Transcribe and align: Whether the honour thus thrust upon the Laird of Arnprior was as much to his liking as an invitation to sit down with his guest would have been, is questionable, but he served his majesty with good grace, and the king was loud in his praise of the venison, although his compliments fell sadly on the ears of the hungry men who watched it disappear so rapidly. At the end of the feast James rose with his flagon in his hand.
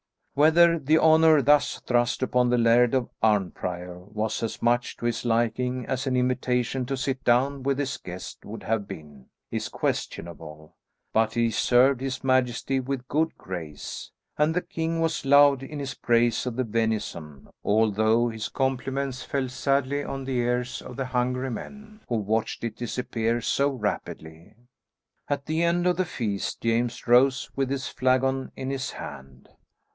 Whether 0.33 0.79
the 0.79 0.97
honour 0.97 1.43
thus 1.43 1.79
thrust 1.81 2.23
upon 2.23 2.49
the 2.49 2.57
Laird 2.57 2.95
of 2.95 3.09
Arnprior 3.21 3.99
was 4.11 4.41
as 4.41 4.59
much 4.61 4.97
to 4.97 5.05
his 5.05 5.25
liking 5.25 5.85
as 5.85 6.07
an 6.07 6.15
invitation 6.15 6.85
to 6.87 6.97
sit 6.97 7.23
down 7.23 7.61
with 7.61 7.77
his 7.77 7.97
guest 7.97 8.43
would 8.43 8.63
have 8.63 8.87
been, 8.87 9.27
is 9.51 9.69
questionable, 9.69 10.73
but 11.13 11.33
he 11.35 11.51
served 11.51 12.01
his 12.01 12.23
majesty 12.23 12.79
with 12.79 13.07
good 13.09 13.37
grace, 13.37 14.09
and 14.37 14.55
the 14.55 14.61
king 14.61 15.01
was 15.01 15.25
loud 15.25 15.61
in 15.61 15.77
his 15.77 15.93
praise 15.93 16.47
of 16.47 16.55
the 16.55 16.63
venison, 16.63 17.49
although 17.63 18.29
his 18.29 18.49
compliments 18.49 19.21
fell 19.23 19.49
sadly 19.49 20.01
on 20.03 20.23
the 20.23 20.37
ears 20.39 20.81
of 20.81 20.95
the 20.95 21.05
hungry 21.07 21.51
men 21.51 21.99
who 22.07 22.15
watched 22.15 22.63
it 22.63 22.77
disappear 22.77 23.39
so 23.39 23.69
rapidly. 23.69 24.55
At 25.27 25.45
the 25.45 25.61
end 25.61 25.85
of 25.85 25.97
the 25.97 26.05
feast 26.05 26.61
James 26.61 27.05
rose 27.05 27.51
with 27.55 27.69
his 27.69 27.87
flagon 27.89 28.51
in 28.55 28.71
his 28.71 28.91
hand. 28.91 29.49